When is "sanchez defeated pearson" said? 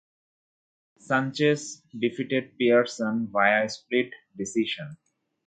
0.97-3.27